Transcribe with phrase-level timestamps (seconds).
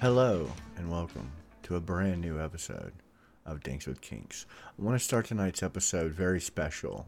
[0.00, 1.30] Hello and welcome
[1.62, 2.94] to a brand new episode
[3.44, 4.46] of Dinks with Kinks.
[4.66, 7.06] I want to start tonight's episode very special,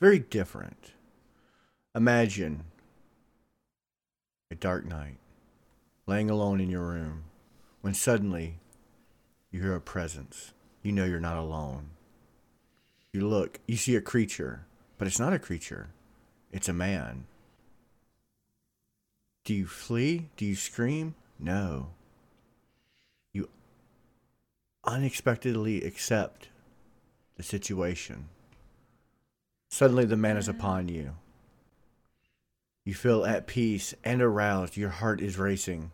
[0.00, 0.94] very different.
[1.94, 2.64] Imagine
[4.50, 5.18] a dark night,
[6.08, 7.22] laying alone in your room,
[7.82, 8.58] when suddenly
[9.52, 10.54] you hear a presence.
[10.82, 11.90] You know you're not alone.
[13.12, 14.66] You look, you see a creature,
[14.98, 15.90] but it's not a creature,
[16.50, 17.26] it's a man.
[19.44, 20.30] Do you flee?
[20.36, 21.14] Do you scream?
[21.38, 21.90] No.
[24.86, 26.48] Unexpectedly accept
[27.36, 28.28] the situation.
[29.68, 30.58] Suddenly, the man is mm-hmm.
[30.58, 31.14] upon you.
[32.84, 34.76] You feel at peace and aroused.
[34.76, 35.90] Your heart is racing.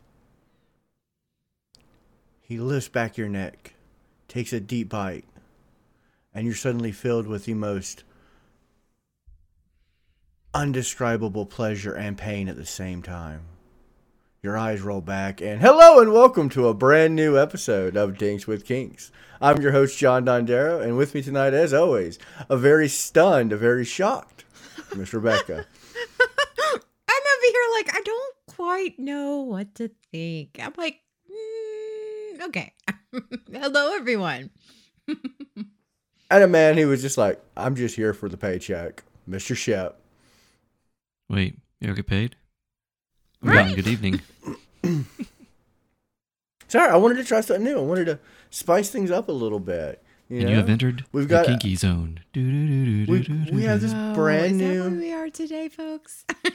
[2.41, 3.75] He lifts back your neck,
[4.27, 5.25] takes a deep bite,
[6.35, 8.03] and you're suddenly filled with the most
[10.53, 13.43] undescribable pleasure and pain at the same time.
[14.43, 18.47] Your eyes roll back, and hello and welcome to a brand new episode of Dinks
[18.47, 19.13] with Kinks.
[19.39, 23.59] I'm your host, John Dondero, and with me tonight, as always, a very stunned, a
[23.59, 24.47] very shocked
[24.97, 25.57] Miss Rebecca.
[25.57, 30.59] I'm over here like I don't quite know what to think.
[30.59, 32.73] I'm like, mm, okay.
[33.53, 34.49] Hello, everyone.
[35.07, 35.67] and
[36.31, 39.55] a man who was just like, I'm just here for the paycheck, Mr.
[39.55, 40.01] Shep.
[41.29, 42.37] Wait, you ever get paid?
[43.43, 43.75] Right.
[43.75, 44.21] Good evening.
[46.69, 47.79] Sorry, I wanted to try something new.
[47.79, 48.19] I wanted to
[48.51, 50.03] spice things up a little bit.
[50.29, 50.51] You and know?
[50.53, 52.21] you have entered We've the got- kinky zone.
[52.35, 53.07] We-
[53.53, 56.25] we have this Oh, brand is that new- where we are today, folks?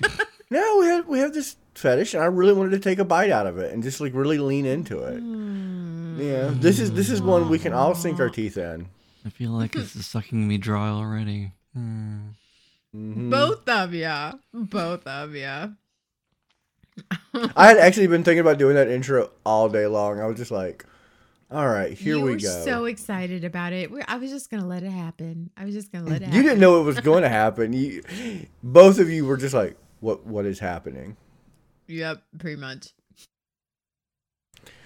[0.51, 3.31] No, we have we have this fetish, and I really wanted to take a bite
[3.31, 5.17] out of it and just like really lean into it.
[5.19, 6.21] Hmm.
[6.21, 8.87] Yeah, this is this is one we can all sink our teeth in.
[9.25, 11.53] I feel like this is sucking me dry already.
[11.73, 12.17] Hmm.
[12.95, 13.31] Mhm.
[13.31, 14.33] Both of ya.
[14.53, 15.69] Both of ya.
[17.55, 20.19] I had actually been thinking about doing that intro all day long.
[20.19, 20.85] I was just like,
[21.51, 22.63] all right, here you we were go.
[22.65, 23.91] so excited about it.
[23.91, 25.49] We- I was just gonna let it happen.
[25.57, 26.35] I was just gonna let it happen.
[26.37, 27.73] you didn't know it was going to happen.
[27.73, 28.01] You,
[28.63, 31.17] both of you were just like, what what is happening?
[31.87, 32.89] Yep, pretty much.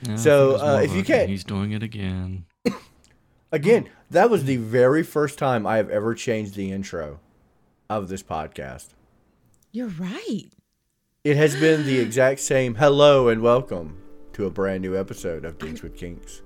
[0.01, 2.45] Yeah, So, uh, if you can't- he's doing it again.
[3.51, 7.19] Again, that was the very first time I have ever changed the intro
[7.89, 8.89] of this podcast.
[9.71, 10.45] You're right.
[11.25, 13.97] It has been the exact same hello and welcome
[14.31, 16.43] to a brand new episode of Dinks with Kinks.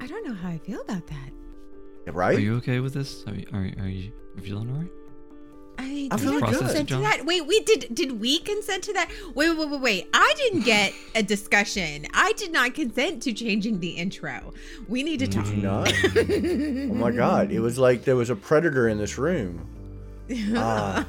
[0.00, 1.30] I don't know how I feel about that.
[2.14, 2.38] Right?
[2.38, 3.22] Are you okay with this?
[3.26, 4.90] Are you, are, are you feeling alright?
[5.78, 6.58] I I'm did feeling I good.
[6.60, 7.02] consent to John.
[7.02, 7.26] that.
[7.26, 7.94] Wait, we did.
[7.94, 9.10] Did we consent to that?
[9.34, 10.08] Wait, wait, wait, wait.
[10.14, 12.06] I didn't get a discussion.
[12.14, 14.54] I did not consent to changing the intro.
[14.88, 15.54] We need to talk.
[15.54, 15.92] Not?
[16.16, 17.52] oh my god!
[17.52, 19.68] It was like there was a predator in this room.
[20.56, 21.04] Ah.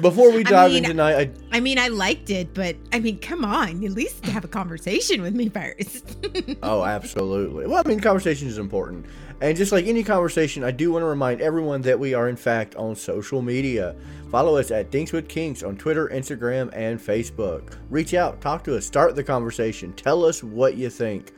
[0.00, 2.98] Before we I dive mean- into tonight, I, I mean, I liked it, but I
[2.98, 6.16] mean, come on, at least have a conversation with me first.
[6.62, 7.66] oh, absolutely.
[7.66, 9.04] Well, I mean, conversation is important,
[9.42, 12.36] and just like any conversation, I do want to remind everyone that we are in
[12.36, 13.94] fact on social media.
[14.30, 17.76] Follow us at Dinks with Kinks on Twitter, Instagram, and Facebook.
[17.90, 19.92] Reach out, talk to us, start the conversation.
[19.92, 21.32] Tell us what you think.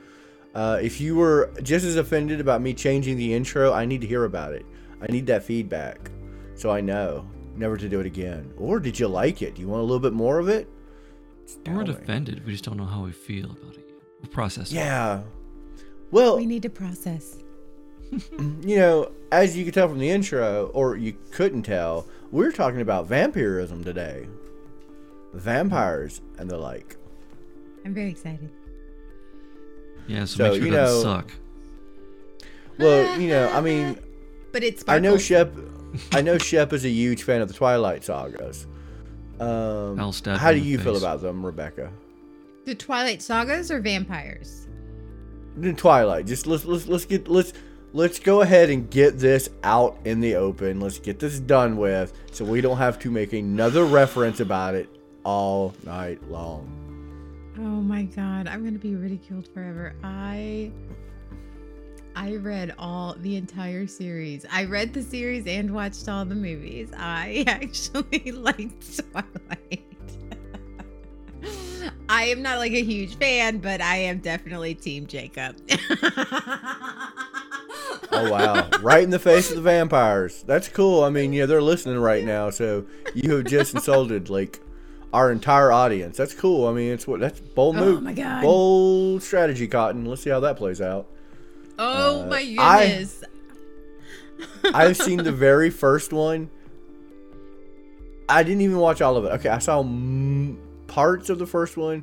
[0.55, 4.07] Uh, if you were just as offended about me changing the intro, I need to
[4.07, 4.65] hear about it.
[5.03, 6.13] I need that feedback
[6.55, 8.53] so I know never to do it again.
[8.57, 9.55] Or did you like it?
[9.55, 10.69] Do you want a little bit more of it?
[11.67, 12.45] We're not offended.
[12.47, 13.91] We just don't know how we feel about it.
[14.23, 14.77] We'll process it.
[14.77, 15.23] Yeah.
[16.11, 17.37] Well, we need to process.
[18.11, 22.81] you know, as you could tell from the intro, or you couldn't tell, we're talking
[22.81, 24.27] about vampirism today.
[25.33, 26.97] Vampires and the like.
[27.85, 28.51] I'm very excited.
[30.07, 31.33] Yeah, so, So, make sure you it doesn't know- suck.
[32.79, 33.99] Well, you know, I mean,
[34.53, 34.85] But it's.
[34.87, 35.23] I know sparkles.
[35.25, 35.53] Shep.
[36.13, 38.67] I know Shep is a huge fan of the Twilight sagas.
[39.41, 41.91] Um, I'll stab how do in the you feel about them, Rebecca?
[42.65, 44.67] the Twilight sagas or vampires.
[45.57, 46.27] The Twilight.
[46.27, 47.53] Just let's let's let's get let's
[47.93, 50.81] let's go ahead and get this out in the open.
[50.81, 54.89] Let's get this done with, so we don't have to make another reference about it
[55.25, 56.81] all night long.
[57.57, 59.95] Oh my god, I'm gonna be ridiculed forever.
[60.03, 60.73] I
[62.17, 64.47] I read all the entire series.
[64.51, 66.91] I read the series and watched all the movies.
[66.97, 69.83] I actually liked Twilight.
[72.09, 75.57] I am not like a huge fan, but I am definitely Team Jacob.
[78.15, 78.69] Oh wow!
[78.81, 80.45] right in the face of the vampires.
[80.47, 81.03] That's cool.
[81.03, 84.61] I mean, yeah, they're listening right now, so you have just insulted like
[85.13, 86.17] our entire audience.
[86.17, 86.69] That's cool.
[86.69, 87.85] I mean, it's what that's bold move.
[87.85, 88.03] Oh move.
[88.03, 88.43] my God.
[88.43, 90.05] Bold strategy, Cotton.
[90.05, 91.09] Let's see how that plays out.
[91.79, 93.25] Oh Uh, my I- goodness.
[94.75, 96.51] I've seen the very first one.
[98.29, 99.29] I didn't even watch all of it.
[99.33, 100.57] Okay, I saw mm,
[100.87, 102.03] parts of the first one,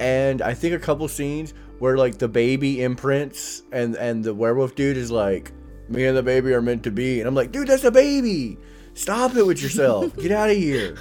[0.00, 4.74] and I think a couple scenes where like the baby imprints and and the werewolf
[4.74, 5.52] dude is like,
[5.88, 8.58] me and the baby are meant to be, and I'm like, dude, that's a baby.
[8.94, 10.14] Stop it with yourself.
[10.20, 10.96] Get out of here.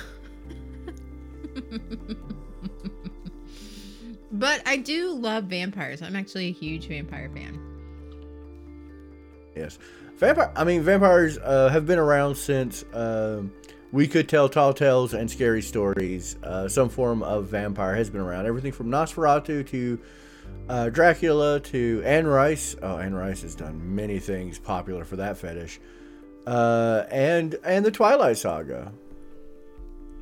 [4.31, 6.01] But I do love vampires.
[6.01, 7.59] I'm actually a huge vampire fan.
[9.59, 9.77] Yes,
[10.17, 10.51] vampire.
[10.55, 13.51] I mean, vampires uh, have been around since um,
[13.91, 16.37] we could tell tall tales and scary stories.
[16.43, 18.45] Uh, some form of vampire has been around.
[18.45, 19.99] Everything from Nosferatu to
[20.69, 22.75] uh, Dracula to Anne Rice.
[22.81, 25.79] Oh, Anne Rice has done many things popular for that fetish.
[26.47, 28.91] Uh, and and the Twilight Saga.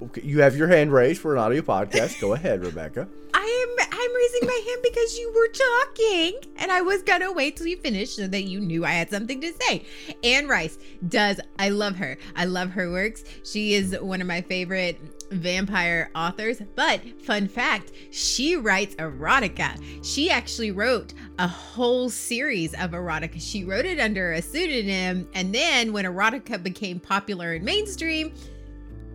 [0.01, 2.19] Okay, you have your hand raised for an audio podcast.
[2.22, 3.07] Go ahead, Rebecca.
[3.34, 3.78] I'm
[4.18, 8.16] raising my hand because you were talking and I was gonna wait till you finished
[8.16, 9.86] so that you knew I had something to say.
[10.24, 10.78] Anne Rice
[11.08, 12.18] does I love her.
[12.36, 13.24] I love her works.
[13.44, 15.00] She is one of my favorite
[15.31, 16.62] vampire authors.
[16.75, 19.81] But fun fact, she writes erotica.
[20.04, 23.40] She actually wrote a whole series of erotica.
[23.40, 28.34] She wrote it under a pseudonym, and then when erotica became popular and mainstream,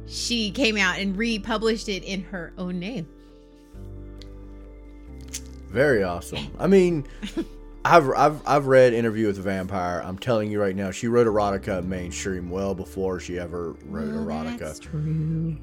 [0.07, 3.07] she came out and republished it in her own name.
[5.73, 6.49] Very awesome.
[6.59, 7.07] I mean,
[7.85, 10.03] I've, I've I've read Interview with a Vampire.
[10.05, 14.25] I'm telling you right now, she wrote erotica mainstream well before she ever wrote Well,
[14.25, 14.59] erotica.
[14.59, 15.57] That's true.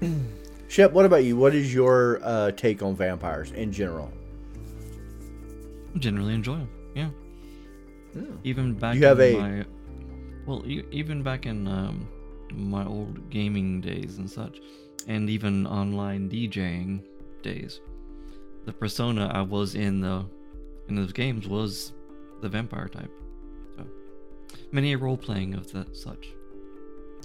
[0.68, 1.36] Shep, what about you?
[1.36, 4.12] What is your uh, take on vampires in general?
[5.94, 6.70] I Generally enjoy them.
[6.94, 7.10] Yeah.
[8.44, 9.64] Even back You have in a- my
[10.46, 12.08] well, e- even back in um,
[12.54, 14.60] my old gaming days and such,
[15.06, 17.02] and even online DJing
[17.42, 17.80] days,
[18.68, 20.26] the persona I was in the
[20.88, 21.94] in those games was
[22.42, 23.10] the vampire type.
[23.78, 23.86] So
[24.72, 26.28] many a role playing of that such.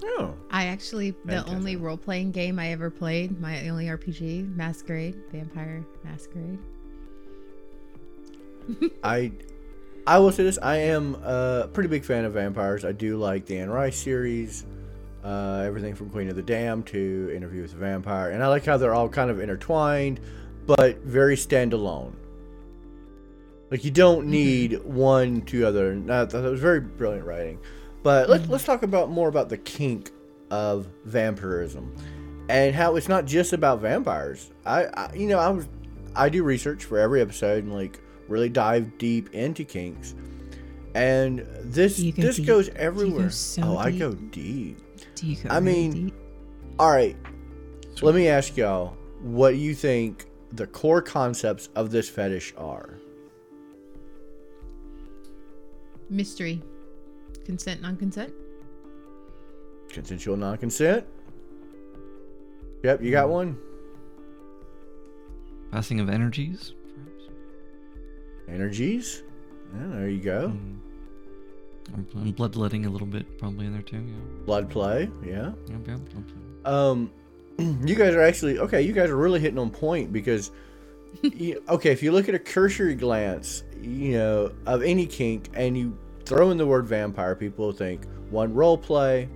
[0.05, 1.53] Oh, I actually the Fantastic.
[1.53, 6.59] only role playing game I ever played, my only RPG, Masquerade, Vampire Masquerade.
[9.03, 9.33] I
[10.07, 12.85] I will say this: I am a pretty big fan of vampires.
[12.85, 14.65] I do like the Anne Rice series,
[15.25, 18.63] uh, everything from Queen of the Damned to Interview with the Vampire, and I like
[18.65, 20.21] how they're all kind of intertwined,
[20.65, 22.13] but very standalone.
[23.71, 24.31] Like you don't mm-hmm.
[24.31, 25.99] need one to other.
[26.01, 27.59] That, that was very brilliant writing.
[28.03, 28.51] But let's mm-hmm.
[28.51, 30.11] let's talk about more about the kink
[30.51, 31.95] of vampirism
[32.49, 34.51] and how it's not just about vampires.
[34.65, 35.67] I, I you know I was
[36.15, 40.15] I do research for every episode and like really dive deep into kinks.
[40.95, 42.45] And this go this deep?
[42.45, 43.29] goes Do you go everywhere.
[43.31, 44.77] so oh, I go deep.
[45.15, 46.15] Do you go I really mean, deep?
[46.77, 47.17] All right.
[48.01, 52.99] Let me ask y'all what you think the core concepts of this fetish are.
[56.09, 56.61] mystery,
[57.43, 58.31] consent, non-consent.
[59.89, 61.03] Consensual non-consent.
[62.83, 63.11] Yep, you Hmm.
[63.13, 63.57] got one.
[65.71, 67.29] Passing of energies, perhaps.
[68.47, 69.23] Energies.
[69.73, 70.49] Yeah, there you go.
[70.49, 70.77] Mm.
[72.15, 73.97] Or- And bloodletting a little bit, probably in there too.
[73.97, 74.45] Yeah.
[74.45, 75.09] Blood play.
[75.25, 75.53] Yeah.
[75.67, 75.77] Yeah.
[75.87, 75.95] Yeah.
[75.95, 76.71] blood play.
[76.71, 77.11] Um,
[77.57, 78.81] you guys are actually okay.
[78.81, 80.51] You guys are really hitting on point because,
[81.21, 85.77] you, okay, if you look at a cursory glance, you know, of any kink, and
[85.77, 89.29] you throw in the word vampire, people think one role play,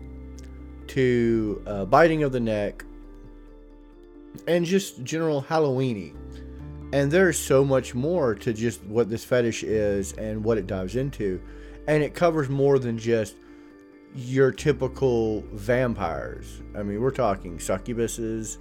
[0.87, 2.83] two uh, biting of the neck,
[4.47, 6.15] and just general Halloweeny.
[6.93, 10.95] And there's so much more to just what this fetish is and what it dives
[10.95, 11.41] into,
[11.87, 13.35] and it covers more than just
[14.17, 16.63] your typical vampires.
[16.75, 18.57] I mean, we're talking succubuses,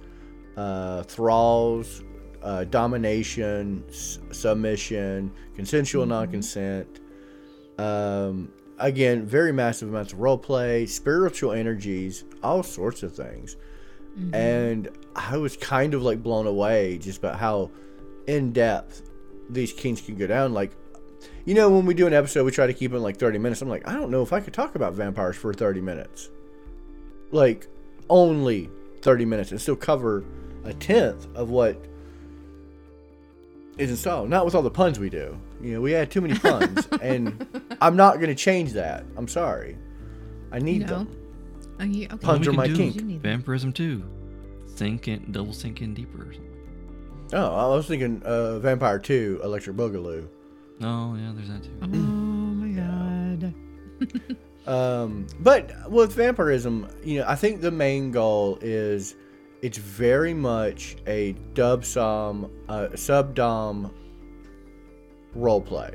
[0.55, 2.03] uh, thralls,
[2.43, 6.99] uh, domination, s- submission, consensual non-consent.
[7.79, 13.57] Um, again, very massive amounts of role play, spiritual energies, all sorts of things.
[14.33, 17.71] And I was kind of like blown away just about how
[18.27, 19.11] in depth
[19.49, 20.53] these kings can go down.
[20.53, 20.71] Like,
[21.47, 23.37] you know, when we do an episode, we try to keep it in like 30
[23.39, 23.61] minutes.
[23.61, 26.29] I'm like, I don't know if I could talk about vampires for 30 minutes.
[27.31, 27.67] Like,
[28.09, 28.69] only
[29.01, 30.25] 30 minutes and still cover
[30.65, 31.77] a tenth of what
[33.77, 34.29] is installed.
[34.29, 35.39] Not with all the puns we do.
[35.61, 36.85] You know, we had too many puns.
[37.01, 37.47] and
[37.81, 39.05] I'm not going to change that.
[39.15, 39.77] I'm sorry.
[40.51, 40.87] I need No.
[40.87, 41.17] them.
[41.79, 42.17] Are you okay?
[42.17, 42.95] Puns we are can my do kink.
[42.95, 43.31] You need them.
[43.31, 44.03] Vampirism too.
[44.75, 46.43] Sink in, double sink in deeper or something.
[47.33, 50.27] Oh, I was thinking uh, Vampire 2, Electric Boogaloo.
[50.81, 51.71] Oh yeah, there's that too.
[51.81, 53.53] Oh my god.
[54.67, 59.15] Um, but with vampirism, you know, I think the main goal is
[59.61, 63.93] it's very much a dub som, uh, sub dom
[65.33, 65.93] role play,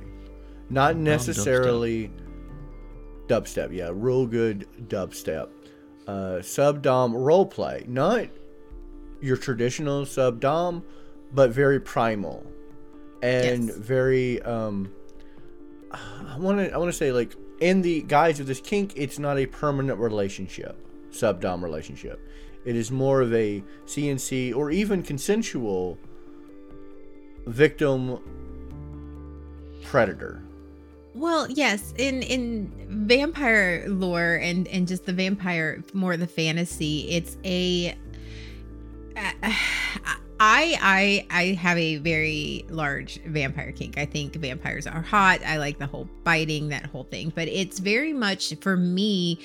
[0.71, 2.11] not necessarily
[3.27, 3.75] dubstep.
[3.75, 5.51] Yeah, real good dubstep.
[6.07, 8.27] Uh, sub dom role play, not
[9.21, 10.83] your traditional sub dom,
[11.35, 12.45] but very primal
[13.23, 13.77] and Yes.
[13.77, 14.91] very um
[15.93, 19.19] I want to I want to say like in the guise of this kink it's
[19.19, 20.77] not a permanent relationship
[21.13, 22.21] subdom relationship
[22.65, 25.99] it is more of a CNC or even consensual
[27.47, 28.19] victim
[29.83, 30.43] predator
[31.15, 32.73] Well, yes, in in
[33.07, 37.95] vampire lore and and just the vampire more the fantasy, it's a
[40.45, 43.97] I I I have a very large vampire kink.
[43.97, 45.41] I think vampires are hot.
[45.47, 47.33] I like the whole biting, that whole thing.
[47.33, 49.39] But it's very much for me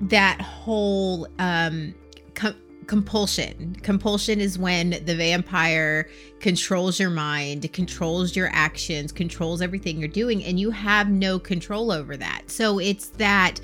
[0.00, 1.94] that whole um
[2.34, 2.56] com-
[2.88, 3.76] compulsion.
[3.82, 6.08] Compulsion is when the vampire
[6.40, 11.92] controls your mind, controls your actions, controls everything you're doing, and you have no control
[11.92, 12.42] over that.
[12.50, 13.60] So it's that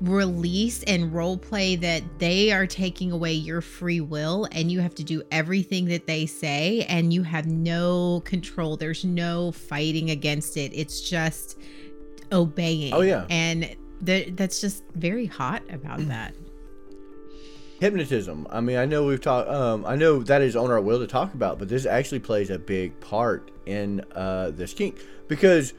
[0.00, 4.94] release and role play that they are taking away your free will and you have
[4.96, 8.76] to do everything that they say and you have no control.
[8.76, 10.72] There's no fighting against it.
[10.74, 11.58] It's just
[12.32, 12.92] obeying.
[12.92, 13.26] Oh, yeah.
[13.30, 13.74] And
[14.04, 16.34] th- that's just very hot about that.
[17.80, 20.98] hypnotism i mean i know we've talked um i know that is on our will
[21.00, 24.96] to talk about but this actually plays a big part in uh this kink
[25.28, 25.74] because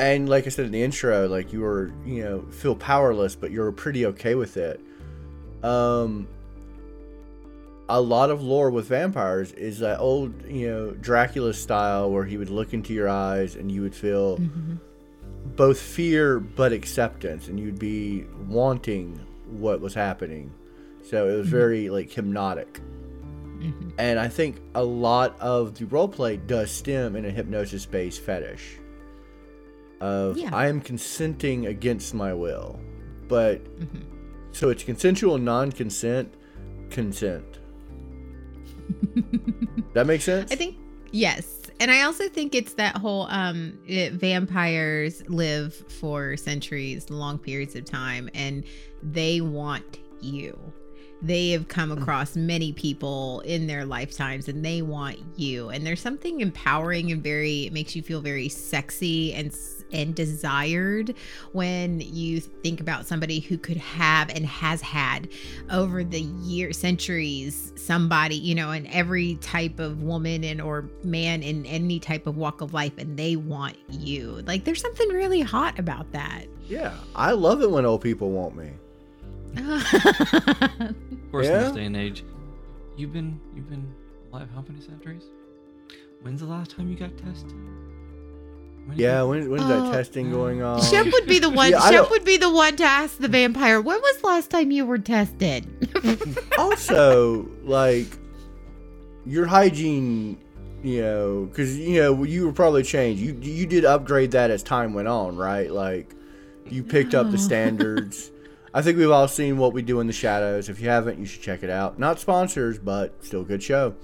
[0.00, 3.50] and like i said in the intro like you were you know feel powerless but
[3.50, 4.80] you're pretty okay with it.
[5.62, 6.26] Um
[7.90, 12.38] a lot of lore with vampires is that old you know dracula style where he
[12.38, 14.76] would look into your eyes and you would feel mm-hmm.
[15.56, 20.50] both fear but acceptance and you'd be wanting what was happening.
[21.02, 21.56] So it was mm-hmm.
[21.56, 22.80] very like hypnotic.
[23.58, 23.90] Mm-hmm.
[23.98, 28.79] And i think a lot of the roleplay does stem in a hypnosis based fetish
[30.00, 30.50] of Yeah.
[30.52, 32.78] i am consenting against my will
[33.28, 33.98] but Mm-hmm.
[34.52, 36.32] so it's consensual non-consent
[36.90, 37.58] consent
[39.94, 40.76] that makes sense I think
[41.12, 41.56] yes.
[41.78, 47.74] And I also think it's that whole um it, vampires live for centuries, long periods
[47.76, 48.64] of time and
[49.02, 50.58] they want you.
[51.22, 55.68] They have come across many people in their lifetimes and they want you.
[55.68, 59.54] And there's something empowering and very it makes you feel very sexy and
[59.92, 61.14] and desired
[61.50, 65.28] when you think about somebody who could have and has had
[65.68, 71.42] over the year centuries somebody you know and every type of woman and or man
[71.42, 74.42] in any type of walk of life and they want you.
[74.46, 76.44] Like there's something really hot about that.
[76.68, 78.70] Yeah i love it when old people want me
[81.30, 82.24] Of course, in this day and age,
[82.96, 83.86] you've been you've been
[84.32, 85.22] alive how many centuries?
[86.22, 87.54] When's the last time you got tested?
[88.86, 89.68] When yeah you- when, when's Oh.
[89.68, 90.82] that testing going on?
[90.82, 93.80] Shep would be the one Yeah, Shep would be the one to ask the vampire
[93.80, 95.68] when was the last time you were tested?
[96.58, 98.08] Also like
[99.24, 100.36] your hygiene
[100.82, 103.22] you know because you know you were probably changed.
[103.22, 105.70] You you did upgrade that as time went on right?
[105.70, 106.12] Like
[106.68, 107.40] you picked up the oh.
[107.40, 108.29] standards
[108.74, 111.26] i think we've all seen what we do in the shadows if you haven't you
[111.26, 113.94] should check it out not sponsors but still a good show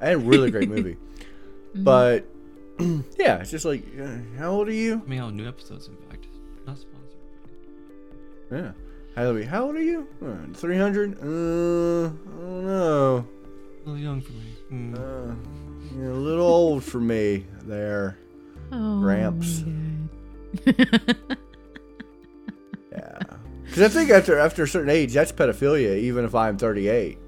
[0.00, 0.96] and really great movie
[1.74, 2.26] but
[3.18, 4.06] yeah it's just like uh,
[4.38, 6.26] how old are you I mean, how new episodes, in fact,
[6.66, 7.16] not sponsored.
[8.52, 8.72] yeah
[9.14, 10.06] how old are you, how old are you?
[10.22, 13.26] Uh, 300 uh i don't know
[13.86, 14.44] A little young for me.
[14.68, 14.94] Hmm.
[14.94, 15.34] Uh,
[15.96, 18.18] you're a little old for me there.
[18.72, 19.62] oh, Gramps.
[20.66, 21.38] my God.
[22.92, 23.18] Yeah.
[23.76, 27.18] Because I think after after a certain age, that's pedophilia, even if I'm 38.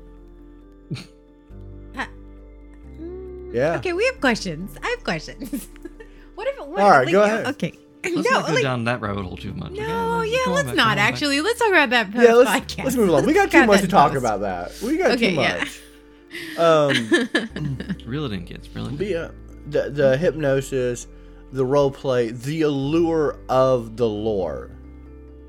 [2.99, 3.77] Mm, Yeah.
[3.77, 5.69] okay we have questions i have questions
[6.35, 7.47] what if what, All right, go ahead.
[7.47, 7.73] okay
[8.05, 9.73] Let's no not go like, down that rabbit hole too much.
[9.73, 9.87] okay?
[9.87, 11.13] no Let's yeah let's back, not go back.
[11.13, 13.27] actually let's talk about that post Yeah, let's, podcast let's move along.
[13.27, 14.25] We got Let's too much to talk post.
[14.25, 14.81] about that.
[14.83, 15.59] We got Okay, too yeah.
[15.59, 15.81] much.
[16.59, 17.29] Um,
[18.07, 18.69] Reel it in, kids.
[18.75, 19.09] Reel it in.
[19.09, 19.29] yeah,
[19.69, 21.07] the, the hypnosis,
[21.53, 24.71] the role play, the allure of the lore.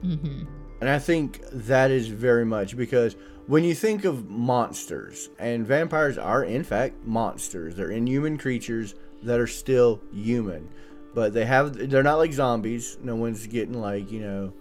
[0.04, 0.48] Mhm.
[0.82, 3.16] And I think that is very much because
[3.48, 8.94] when you think of monsters, and vampires are in fact monsters, they're inhuman creatures
[9.24, 10.70] that are still human,
[11.14, 12.98] but they have they're not like zombies.
[13.02, 14.54] No one's getting like you know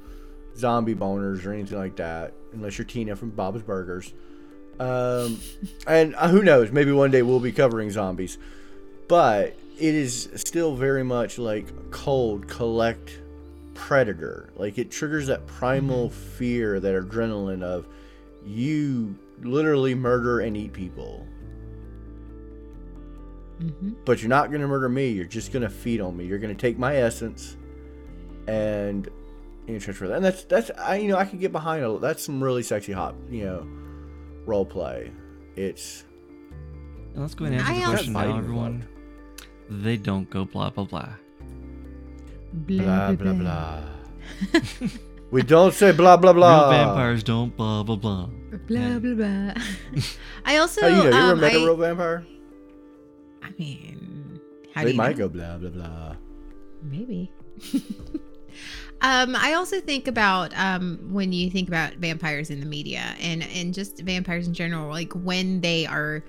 [0.56, 4.12] zombie boners or anything like that, unless you're Tina from Bob's Burgers.
[4.80, 5.38] Um,
[5.86, 6.72] and uh, who knows?
[6.72, 8.38] Maybe one day we'll be covering zombies,
[9.06, 13.20] but it is still very much like cold, collect,
[13.78, 14.50] predator.
[14.56, 17.86] Like it triggers that primal fear, that adrenaline of
[18.44, 21.24] you literally murder and eat people.
[23.60, 23.94] Mhm.
[24.04, 25.08] But you're not gonna murder me.
[25.08, 26.26] You're just gonna feed on me.
[26.26, 27.56] You're gonna take my essence
[28.48, 29.08] and
[29.66, 30.16] you know, transfer that.
[30.16, 32.00] And that's that's I you know I can get behind it.
[32.00, 33.66] That's some really sexy hot you know
[34.44, 35.12] role play.
[35.56, 36.04] It's
[37.14, 38.88] Let's go ahead and answer the question Fighting now, with everyone.
[39.70, 41.12] They don't go blah blah blah.
[42.52, 43.80] Blah blah blah.
[45.30, 46.70] we don't say blah blah blah.
[46.70, 48.28] Real vampires don't blah blah blah.
[48.66, 49.62] Blah blah blah.
[50.44, 50.82] I also.
[50.82, 51.02] How you know?
[51.04, 52.26] You ever um, met I, a real vampire?
[53.42, 54.40] I mean,
[54.74, 55.28] how They do you might know?
[55.28, 56.16] go blah blah blah.
[56.82, 57.30] Maybe.
[59.00, 63.42] um, I also think about um, when you think about vampires in the media and
[63.42, 66.24] and just vampires in general, like when they are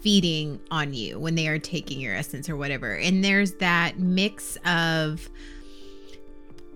[0.00, 2.94] feeding on you, when they are taking your essence or whatever.
[2.94, 5.28] And there's that mix of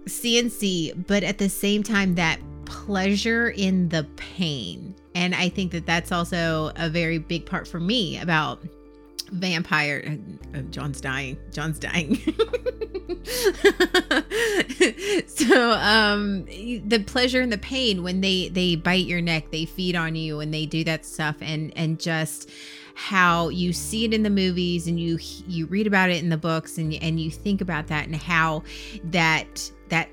[0.07, 4.95] CNC, but at the same time, that pleasure in the pain.
[5.15, 8.63] And I think that that's also a very big part for me about
[9.33, 10.19] vampire
[10.55, 12.17] uh, john's dying john's dying
[15.27, 19.97] so um the pleasure and the pain when they they bite your neck they feed
[19.97, 22.51] on you and they do that stuff and and just
[22.95, 26.37] how you see it in the movies and you you read about it in the
[26.37, 28.63] books and and you think about that and how
[29.05, 30.09] that that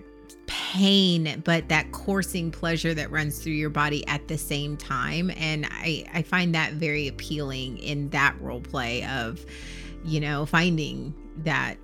[0.47, 5.31] pain but that coursing pleasure that runs through your body at the same time.
[5.37, 9.45] And i i find that very appealing in that role play of
[10.05, 11.77] you know finding that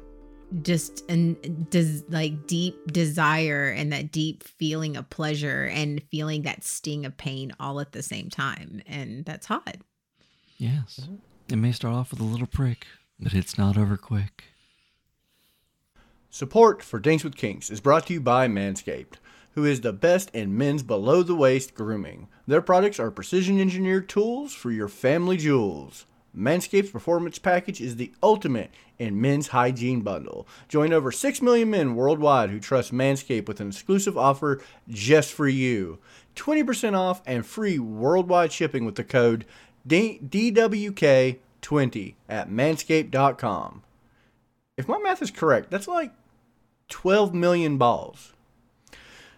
[0.62, 6.64] just and does like deep desire and that deep feeling of pleasure and feeling that
[6.64, 8.82] sting of pain all at the same time.
[8.88, 9.78] And that's hot
[10.57, 11.07] Yes.
[11.50, 12.88] It may start off with a little prick,
[13.19, 14.45] but it's not over quick.
[16.29, 19.15] Support for Dinks with Kinks is brought to you by Manscaped,
[19.53, 22.27] who is the best in men's below the waist grooming.
[22.45, 26.05] Their products are precision engineered tools for your family jewels.
[26.38, 28.69] Manscaped's Performance Package is the ultimate
[29.00, 30.45] in men's hygiene bundle.
[30.67, 35.47] Join over 6 million men worldwide who trust Manscaped with an exclusive offer just for
[35.47, 36.00] you
[36.35, 39.45] 20% off and free worldwide shipping with the code
[39.88, 43.83] D- DWK20 at manscaped.com.
[44.77, 46.12] If my math is correct, that's like
[46.90, 48.33] 12 million balls.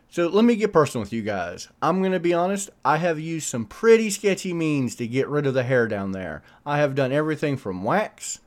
[0.09, 1.67] So let me get personal with you guys.
[1.81, 5.45] I'm going to be honest, I have used some pretty sketchy means to get rid
[5.45, 6.41] of the hair down there.
[6.65, 8.39] I have done everything from wax,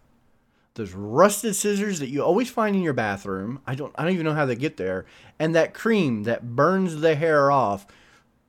[0.74, 3.60] those rusted scissors that you always find in your bathroom.
[3.66, 5.04] I don't I don't even know how they get there,
[5.38, 7.86] and that cream that burns the hair off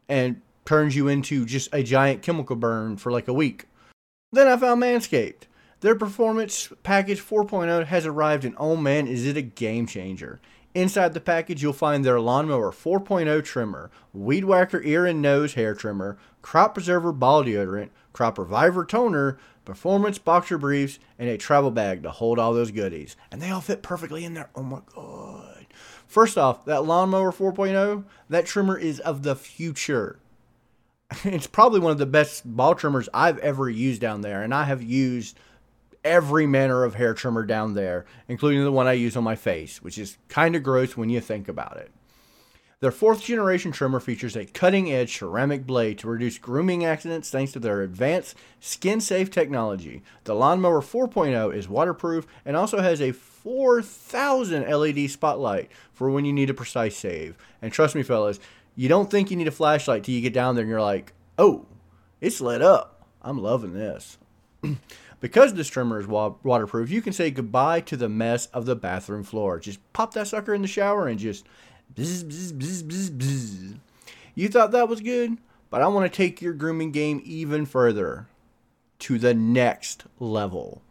[0.08, 3.66] and turns you into just a giant chemical burn for like a week.
[4.32, 5.44] Then I found Manscaped.
[5.82, 10.40] Their Performance Package 4.0 has arrived, and oh man, is it a game changer!
[10.74, 15.74] Inside the package, you'll find their Lawnmower 4.0 trimmer, Weed Whacker ear and nose hair
[15.74, 22.04] trimmer, Crop Preserver ball deodorant, Crop Reviver toner, Performance boxer briefs, and a travel bag
[22.04, 23.18] to hold all those goodies.
[23.32, 24.50] And they all fit perfectly in there.
[24.56, 25.66] Oh my god!
[26.08, 30.20] First off, that Lawnmower 4.0, that trimmer is of the future
[31.24, 34.64] it's probably one of the best ball trimmers I've ever used down there, and I
[34.64, 35.38] have used
[36.04, 39.82] every manner of hair trimmer down there, including the one I use on my face,
[39.82, 41.92] which is kind of gross when you think about it.
[42.80, 47.52] Their fourth generation trimmer features a cutting edge ceramic blade to reduce grooming accidents thanks
[47.52, 50.02] to their advanced skin safe technology.
[50.24, 56.34] The Lawnmower 4.0 is waterproof and also has a 4000 LED spotlight for when you
[56.34, 57.38] need a precise save.
[57.62, 58.40] And trust me, fellas,
[58.76, 61.14] you don't think you need a flashlight till you get down there and you're like,
[61.38, 61.66] oh,
[62.20, 63.08] it's lit up.
[63.22, 64.18] I'm loving this.
[65.20, 68.76] because this trimmer is wa- waterproof, you can say goodbye to the mess of the
[68.76, 69.60] bathroom floor.
[69.60, 71.46] Just pop that sucker in the shower and just.
[74.34, 75.38] You thought that was good,
[75.70, 78.28] but I want to take your grooming game even further
[79.00, 80.82] to the next level.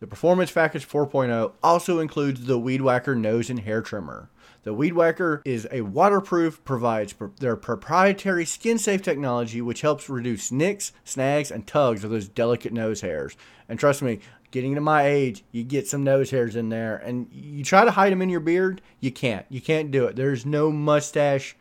[0.00, 4.28] The Performance Package 4.0 also includes the Weed Whacker nose and hair trimmer.
[4.64, 10.08] The Weed Whacker is a waterproof, provides pr- their proprietary skin safe technology, which helps
[10.08, 13.36] reduce nicks, snags, and tugs of those delicate nose hairs.
[13.68, 14.20] And trust me,
[14.52, 17.90] getting to my age, you get some nose hairs in there, and you try to
[17.90, 19.46] hide them in your beard, you can't.
[19.48, 20.14] You can't do it.
[20.14, 21.56] There's no mustache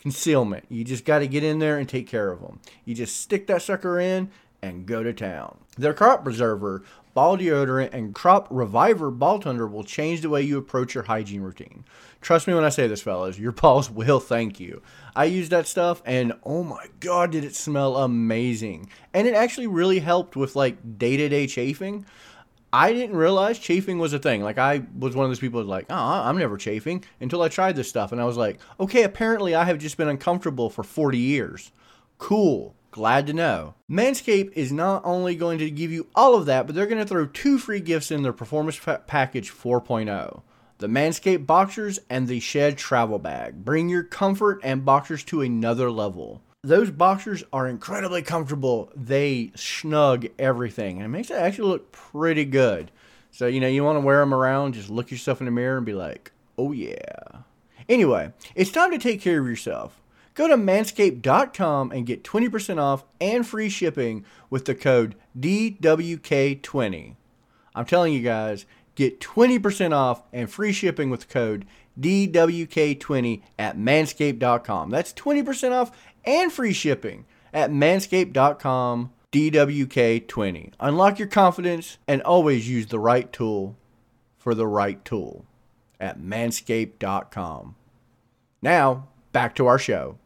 [0.00, 0.64] concealment.
[0.68, 2.58] You just got to get in there and take care of them.
[2.84, 5.58] You just stick that sucker in and go to town.
[5.76, 6.82] Their crop preserver,
[7.14, 11.42] ball deodorant, and crop reviver ball Tender will change the way you approach your hygiene
[11.42, 11.84] routine.
[12.20, 14.82] Trust me when I say this, fellas, your balls will thank you.
[15.14, 18.88] I used that stuff and oh my god, did it smell amazing.
[19.12, 22.06] And it actually really helped with like day to day chafing.
[22.72, 24.42] I didn't realize chafing was a thing.
[24.42, 27.76] Like I was one of those people like, oh, I'm never chafing until I tried
[27.76, 31.18] this stuff, and I was like, okay, apparently I have just been uncomfortable for 40
[31.18, 31.70] years.
[32.16, 32.74] Cool.
[32.92, 33.74] Glad to know.
[33.90, 37.08] Manscaped is not only going to give you all of that, but they're going to
[37.08, 40.42] throw two free gifts in their Performance pa- Package 4.0
[40.78, 43.64] the Manscaped Boxers and the Shed Travel Bag.
[43.64, 46.42] Bring your comfort and boxers to another level.
[46.64, 48.90] those boxers are incredibly comfortable.
[48.96, 52.90] They snug everything, and it makes it actually look pretty good.
[53.30, 54.74] So you know you want to wear them around.
[54.74, 57.42] Just look yourself in the mirror and be like, "Oh yeah."
[57.88, 60.01] Anyway, it's time to take care of yourself.
[60.34, 67.16] Go to manscaped.com and get 20% off and free shipping with the code DWK20.
[67.74, 71.66] I'm telling you guys, get 20% off and free shipping with code
[72.00, 74.90] DWK20 at manscaped.com.
[74.90, 75.90] That's 20% off
[76.24, 80.72] and free shipping at manscaped.com DWK20.
[80.80, 83.76] Unlock your confidence and always use the right tool
[84.38, 85.46] for the right tool
[86.00, 87.76] at manscaped.com.
[88.60, 90.18] Now, back to our show.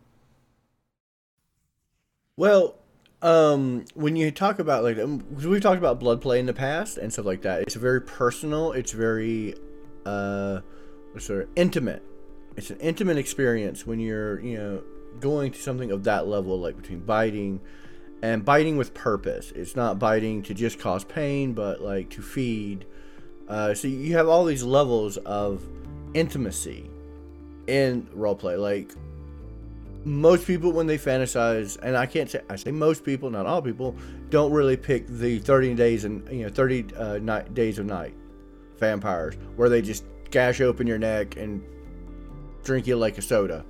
[2.39, 2.77] Well,
[3.23, 6.99] um, when you talk about like um, we've talked about blood play in the past
[6.99, 8.73] and stuff like that, it's very personal.
[8.73, 9.55] It's very
[10.05, 10.61] uh,
[11.17, 12.03] sort of intimate.
[12.57, 14.83] It's an intimate experience when you're you know
[15.19, 17.59] going to something of that level, like between biting
[18.23, 19.51] and biting with purpose.
[19.53, 22.85] It's not biting to just cause pain, but like to feed.
[23.49, 25.63] Uh, so you have all these levels of
[26.13, 26.91] intimacy
[27.67, 28.61] in roleplay.
[28.61, 28.93] Like
[30.07, 33.61] most people when they fantasize and i can't say i say most people not all
[33.61, 33.95] people
[34.31, 38.15] don't really pick the 30 days and you know 30 uh, night, days of night
[38.79, 41.63] vampires where they just gash open your neck and
[42.63, 43.65] drink you like a soda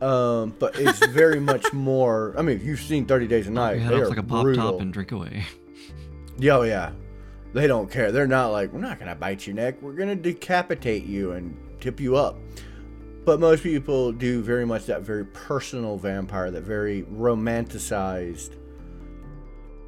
[0.00, 3.80] um, but it's very much more i mean if you've seen 30 days of night
[3.80, 4.72] head they're like a pop brutal.
[4.72, 5.44] top and drink away.
[6.38, 6.92] Yeah, oh yeah.
[7.52, 8.12] They don't care.
[8.12, 9.80] They're not like, we're not going to bite your neck.
[9.80, 12.36] We're going to decapitate you and tip you up.
[13.26, 18.50] But most people do very much that very personal vampire, that very romanticized,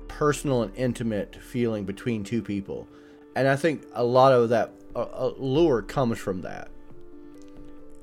[0.09, 2.88] personal and intimate feeling between two people.
[3.37, 4.72] And I think a lot of that
[5.38, 6.68] lure comes from that.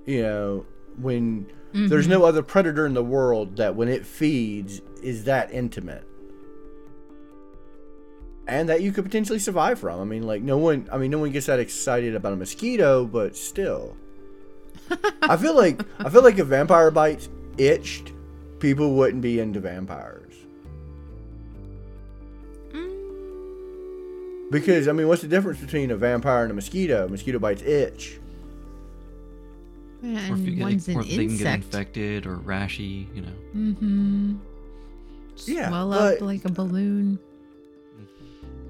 [0.05, 0.65] You know,
[1.01, 2.27] when there's no mm-hmm.
[2.27, 6.07] other predator in the world that when it feeds is that intimate
[8.47, 9.99] and that you could potentially survive from.
[9.99, 10.87] I mean, like no one.
[10.93, 13.97] I mean, no one gets that excited about a mosquito, but still,
[15.21, 18.11] I feel like I feel like if vampire bites itched,
[18.59, 20.21] people wouldn't be into vampires.
[24.51, 27.07] Because I mean, what's the difference between a vampire and a mosquito?
[27.07, 28.19] mosquito bites itch.
[30.03, 33.21] or if And you get, one's or an they can get infected or rashy, you
[33.23, 33.31] know.
[33.55, 34.35] Mm-hmm.
[35.45, 37.19] Yeah, Swell but- up like a balloon.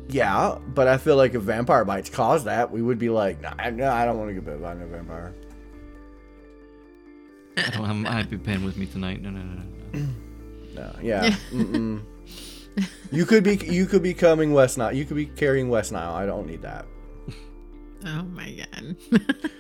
[0.08, 3.56] Yeah, but I feel like if vampire bites caused that, we would be like, nah,
[3.72, 5.34] no, I don't want to get bit by no vampire.
[7.58, 9.22] I don't have my EpiPen with me tonight.
[9.22, 10.08] No, no, no, no, no.
[10.76, 11.36] No, yeah.
[11.52, 12.02] Mm-mm.
[13.12, 14.94] you could be you could be coming West Nile.
[14.94, 16.14] You could be carrying West Nile.
[16.14, 16.86] I don't need that.
[18.08, 18.96] Oh my god.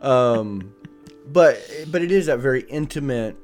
[0.00, 0.74] Um,
[1.32, 1.60] but
[1.92, 3.36] but it is that very intimate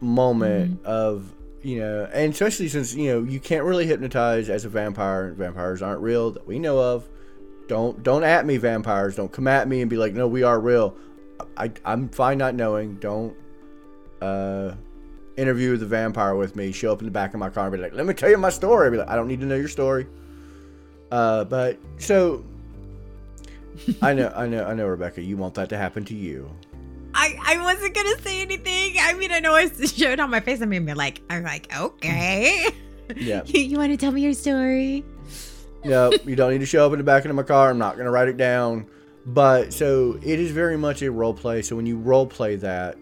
[0.00, 4.68] moment of you know, and especially since you know you can't really hypnotize as a
[4.68, 5.32] vampire.
[5.32, 7.08] Vampires aren't real that we know of.
[7.68, 9.16] Don't don't at me, vampires.
[9.16, 10.96] Don't come at me and be like, no, we are real.
[11.56, 12.96] I I'm fine not knowing.
[12.96, 13.36] Don't
[14.20, 14.72] uh
[15.36, 16.72] interview the vampire with me.
[16.72, 18.38] Show up in the back of my car and be like, let me tell you
[18.38, 18.90] my story.
[18.90, 20.06] Be like, I don't need to know your story.
[21.10, 22.44] Uh, but so
[24.00, 25.22] I know, I know, I know, Rebecca.
[25.22, 26.50] You want that to happen to you.
[27.14, 28.96] I, I wasn't gonna say anything.
[29.00, 30.62] I mean, I know I showed on my face.
[30.62, 32.68] I mean, like, I'm like, okay.
[33.16, 33.42] Yeah.
[33.46, 35.04] you, you want to tell me your story?
[35.84, 37.70] no, you don't need to show up in the back of my car.
[37.70, 38.86] I'm not going to write it down.
[39.26, 41.62] But so it is very much a role play.
[41.62, 42.98] So when you role play that,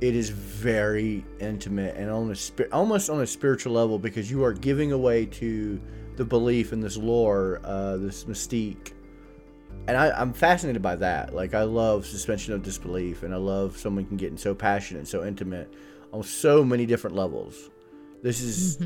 [0.00, 4.52] it is very intimate and on a almost on a spiritual level because you are
[4.52, 5.80] giving away to
[6.16, 8.92] the belief in this lore, uh, this mystique.
[9.86, 11.34] And I, I'm fascinated by that.
[11.34, 15.08] Like I love suspension of disbelief, and I love someone can get so passionate and
[15.08, 15.72] so intimate
[16.12, 17.70] on so many different levels.
[18.22, 18.78] This is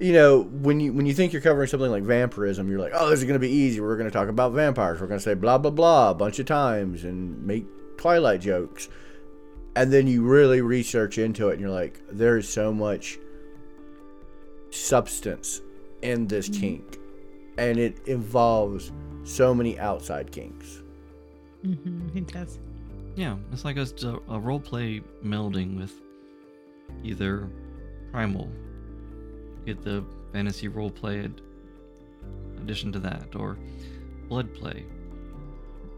[0.00, 3.10] you know, when you when you think you're covering something like vampirism, you're like, oh,
[3.10, 3.80] this is gonna be easy.
[3.80, 5.00] We're gonna talk about vampires.
[5.00, 7.66] We're gonna say blah blah blah a bunch of times and make
[7.98, 8.88] Twilight jokes,
[9.76, 13.18] and then you really research into it, and you're like, there is so much
[14.70, 15.60] substance
[16.00, 16.98] in this kink,
[17.58, 18.92] and it involves
[19.24, 20.82] so many outside kinks.
[21.62, 22.16] Mm-hmm.
[22.16, 22.58] It does.
[23.16, 23.86] Yeah, it's like a,
[24.30, 25.92] a role play melding with
[27.04, 27.50] either
[28.12, 28.48] primal,
[29.66, 31.40] get the fantasy role play ad-
[32.60, 33.56] addition to that, or
[34.28, 34.84] blood play,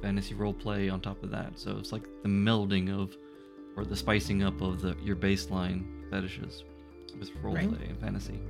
[0.00, 1.58] fantasy role play on top of that.
[1.58, 3.16] So it's like the melding of,
[3.76, 6.64] or the spicing up of the your baseline fetishes
[7.18, 7.68] with role Right.
[7.68, 8.40] play and fantasy.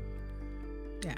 [1.05, 1.17] Yeah.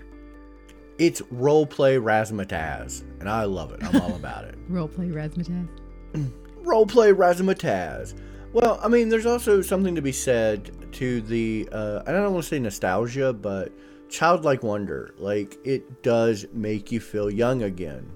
[0.98, 3.82] It's role play razzmatazz, and I love it.
[3.82, 4.54] I'm all about it.
[4.68, 5.68] role Roleplay razzmatazz.
[6.64, 8.14] roleplay razzmatazz.
[8.52, 12.44] Well, I mean, there's also something to be said to the uh, I don't want
[12.44, 13.72] to say nostalgia, but
[14.08, 15.14] childlike wonder.
[15.18, 18.10] Like it does make you feel young again.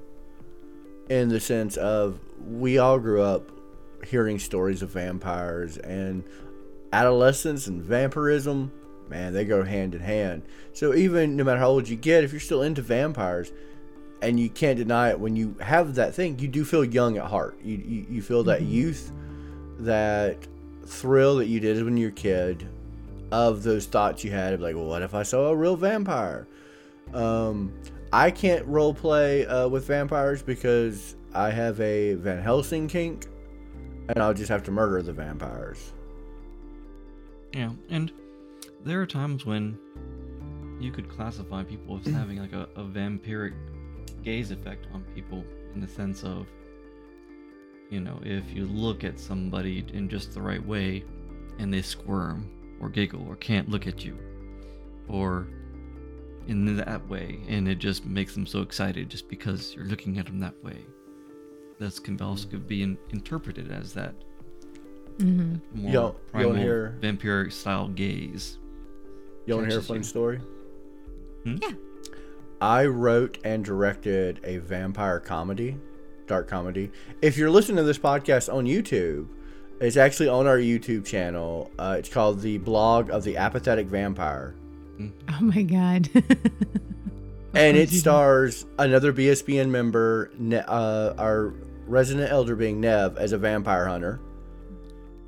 [1.09, 3.51] In the sense of we all grew up
[4.07, 6.23] hearing stories of vampires and
[6.93, 8.71] adolescence and vampirism,
[9.09, 10.43] man, they go hand in hand.
[10.73, 13.53] So even no matter how old you get, if you're still into vampires,
[14.21, 17.27] and you can't deny it when you have that thing, you do feel young at
[17.27, 17.59] heart.
[17.63, 18.73] You you, you feel that mm-hmm.
[18.73, 19.13] youth,
[19.81, 20.47] that
[20.89, 22.69] thrill that you did when you were a kid,
[23.31, 26.49] of those thoughts you had of like, well, what if I saw a real vampire?
[27.13, 27.73] Um,
[28.13, 33.27] I can't role play uh, with vampires because I have a Van Helsing kink,
[34.09, 35.93] and I'll just have to murder the vampires.
[37.53, 38.13] Yeah, and
[38.85, 39.79] there are times when
[40.81, 43.55] you could classify people as having like a, a vampiric
[44.23, 46.47] gaze effect on people in the sense of,
[47.91, 51.05] you know, if you look at somebody in just the right way
[51.59, 54.17] and they squirm or giggle or can't look at you,
[55.09, 55.49] or
[56.47, 60.27] in that way, and it just makes them so excited just because you're looking at
[60.27, 60.79] them that way.
[61.79, 64.15] This can also be in, interpreted as that
[65.19, 65.83] mm-hmm.
[65.83, 68.59] more yo, primal hear, vampiric style gaze.
[69.47, 70.41] You want to hear a funny story?
[71.45, 71.57] Hmm?
[71.63, 71.73] Yeah.
[72.61, 75.77] I wrote and directed a vampire comedy,
[76.29, 76.91] dark comedy.
[77.21, 79.29] If you're listening to this podcast on YouTube,
[79.81, 81.71] it's actually on our YouTube channel.
[81.79, 84.55] Uh, it's called The Blog of the Apathetic Vampire.
[85.31, 86.11] Oh my God.
[87.55, 90.33] and it stars another BSBN member,
[90.67, 91.55] uh, our
[91.87, 94.19] resident elder being Nev, as a vampire hunter.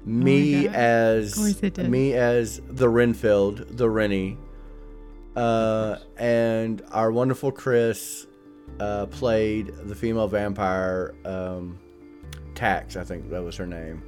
[0.04, 4.38] Me oh as me as the Renfield, the Rennie,
[5.36, 8.26] uh, and our wonderful Chris
[8.78, 11.78] uh, played the female vampire um,
[12.54, 12.96] Tax.
[12.96, 14.02] I think that was her name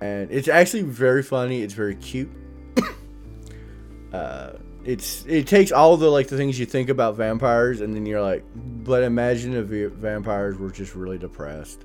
[0.00, 1.62] and it's actually very funny.
[1.62, 2.30] It's very cute.
[4.12, 4.52] uh,
[4.84, 8.22] it's it takes all the like the things you think about vampires, and then you're
[8.22, 11.84] like, but imagine if vampires were just really depressed.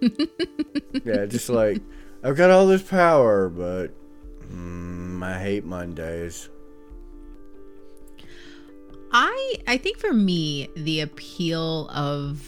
[0.00, 1.80] yeah, just like
[2.22, 3.88] I've got all this power, but
[4.52, 6.48] mm, I hate Mondays.
[9.12, 12.42] I I think for me the appeal of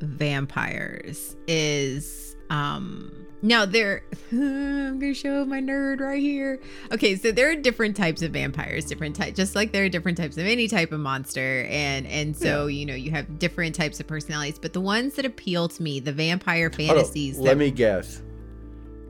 [0.00, 3.10] vampires is um
[3.42, 6.60] now they're I'm gonna show my nerd right here.
[6.92, 10.16] Okay, so there are different types of vampires, different types just like there are different
[10.16, 12.78] types of any type of monster and and so yeah.
[12.78, 16.00] you know you have different types of personalities, but the ones that appeal to me,
[16.00, 17.38] the vampire fantasies.
[17.38, 18.22] let me guess.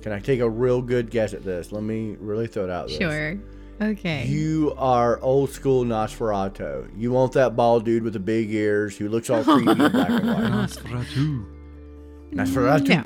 [0.02, 1.72] Can I take a real good guess at this?
[1.72, 2.98] Let me really throw it out there.
[3.00, 3.38] Sure.
[3.80, 4.26] Okay.
[4.26, 6.88] You are old school Nosferatu.
[6.96, 10.10] You want that bald dude with the big ears who looks all creepy in black
[10.10, 10.44] and white.
[10.44, 11.46] Nosferatu.
[12.32, 12.88] Nosferatu.
[12.88, 13.04] No.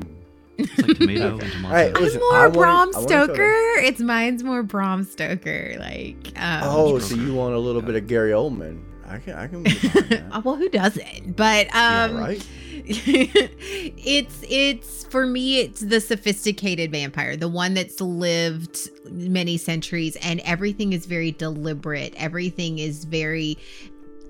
[0.59, 1.68] It's like tomato and tomato.
[1.68, 3.76] Hey, listen, more I Bram wanted, Stoker.
[3.78, 5.76] It's mine's more Bram Stoker.
[5.78, 6.33] Like.
[6.37, 8.83] Um, oh, so you want a little bit of Gary Oldman?
[9.09, 9.35] I can.
[9.35, 10.42] I can.
[10.44, 11.37] well, who doesn't?
[11.37, 12.47] But um, yeah, right.
[12.85, 20.40] it's it's for me it's the sophisticated vampire the one that's lived many centuries and
[20.40, 23.59] everything is very deliberate everything is very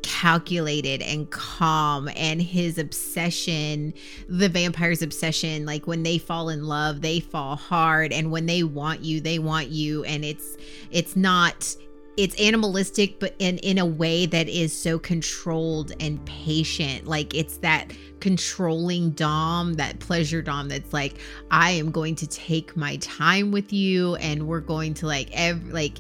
[0.02, 3.92] calculated and calm and his obsession
[4.28, 8.62] the vampire's obsession like when they fall in love they fall hard and when they
[8.62, 10.56] want you they want you and it's
[10.90, 11.76] it's not
[12.18, 17.06] it's animalistic but in in a way that is so controlled and patient.
[17.06, 21.18] Like it's that controlling dom that pleasure dom that's like
[21.52, 25.70] i am going to take my time with you and we're going to like every
[25.70, 25.98] like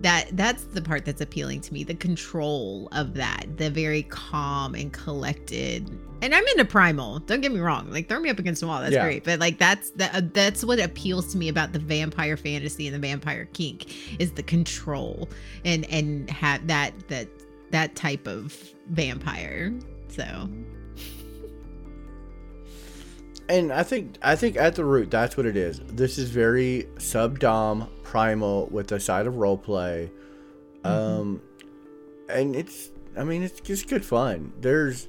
[0.00, 4.74] that that's the part that's appealing to me the control of that the very calm
[4.74, 5.90] and collected
[6.24, 8.80] and i'm into primal don't get me wrong like throw me up against the wall
[8.80, 9.04] that's yeah.
[9.04, 12.86] great but like that's that uh, that's what appeals to me about the vampire fantasy
[12.86, 15.28] and the vampire kink is the control
[15.64, 17.28] and and have that that
[17.70, 18.56] that type of
[18.86, 19.72] vampire
[20.08, 20.48] so
[23.48, 25.78] and I think I think at the root that's what it is.
[25.86, 30.10] This is very sub dom primal with a side of role play,
[30.82, 30.86] mm-hmm.
[30.86, 31.42] um,
[32.30, 34.54] and it's I mean it's just good fun.
[34.62, 35.08] There's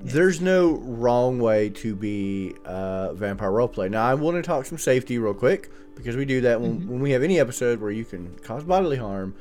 [0.00, 3.90] there's no wrong way to be uh, vampire roleplay.
[3.90, 6.90] Now I want to talk some safety real quick because we do that when, mm-hmm.
[6.90, 9.34] when we have any episode where you can cause bodily harm.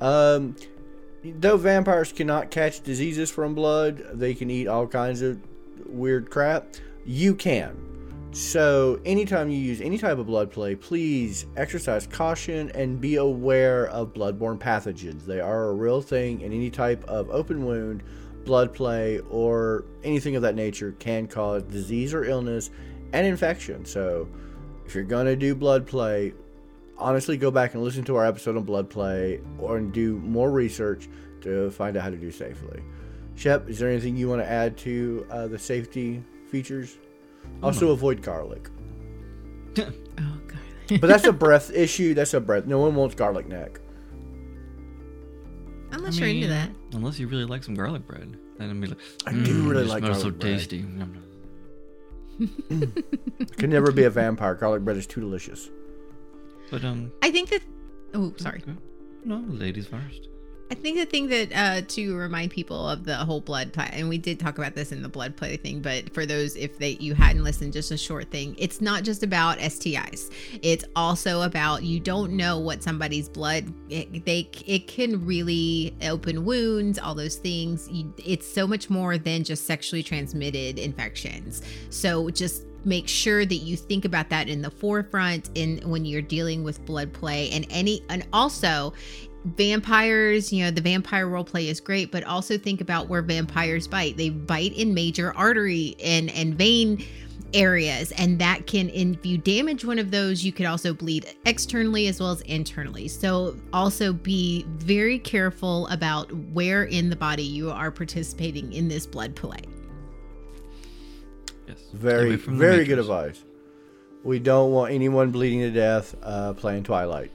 [0.00, 0.56] Um,
[1.24, 5.40] though vampires cannot catch diseases from blood, they can eat all kinds of
[5.86, 6.66] weird crap
[7.04, 7.88] you can.
[8.34, 13.88] So, anytime you use any type of blood play, please exercise caution and be aware
[13.88, 15.26] of bloodborne pathogens.
[15.26, 18.02] They are a real thing, and any type of open wound,
[18.44, 22.70] blood play, or anything of that nature can cause disease or illness
[23.12, 23.84] and infection.
[23.84, 24.28] So,
[24.86, 26.32] if you're gonna do blood play,
[26.98, 30.50] honestly, go back and listen to our episode on blood play, or and do more
[30.50, 31.08] research
[31.42, 32.82] to find out how to do safely.
[33.34, 36.98] Shep, is there anything you want to add to uh, the safety features?
[37.62, 38.68] Also, avoid garlic.
[40.18, 41.00] Oh god.
[41.00, 42.12] But that's a breath issue.
[42.12, 42.66] That's a breath.
[42.66, 43.80] No one wants garlic neck.
[46.02, 46.70] Unless you're into that.
[46.92, 48.36] Unless you really like some garlic bread.
[48.58, 50.76] Then I'm like, I do "Mm, really like smells so garlic bread." tasty.
[50.78, 51.22] Yum.
[53.56, 54.54] Can never be a vampire.
[54.54, 55.70] Garlic bread is too delicious.
[56.70, 57.62] But um, I think that.
[58.14, 58.62] Oh, sorry.
[58.66, 58.76] okay.
[59.24, 60.28] No, ladies first.
[60.72, 64.08] I think the thing that uh, to remind people of the whole blood play, and
[64.08, 66.92] we did talk about this in the blood play thing, but for those if they
[66.92, 68.56] you hadn't listened, just a short thing.
[68.58, 70.32] It's not just about STIs.
[70.62, 73.70] It's also about you don't know what somebody's blood.
[73.90, 77.86] It, they it can really open wounds, all those things.
[77.90, 81.60] You, it's so much more than just sexually transmitted infections.
[81.90, 86.22] So just make sure that you think about that in the forefront in when you're
[86.22, 88.92] dealing with blood play and any and also
[89.44, 93.88] vampires you know the vampire role play is great but also think about where vampires
[93.88, 97.04] bite they bite in major artery and and vein
[97.52, 102.06] areas and that can if you damage one of those you could also bleed externally
[102.06, 107.70] as well as internally so also be very careful about where in the body you
[107.70, 109.60] are participating in this blood play
[111.66, 111.78] Yes.
[111.92, 113.44] Very, Away from very good advice.
[114.24, 117.30] We don't want anyone bleeding to death uh, playing Twilight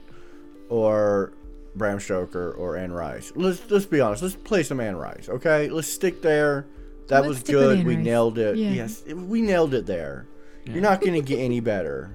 [0.68, 1.32] or
[1.78, 3.32] Bram Stoker or Anne Rice.
[3.34, 4.22] Let's let's be honest.
[4.22, 5.68] Let's play some Anne Rice, okay?
[5.68, 6.66] Let's stick there.
[7.06, 7.86] That Let's was good.
[7.86, 8.04] We Rice.
[8.04, 8.56] nailed it.
[8.56, 8.70] Yeah.
[8.70, 10.26] Yes, we nailed it there.
[10.66, 10.74] Yeah.
[10.74, 12.10] You're not going to get any better.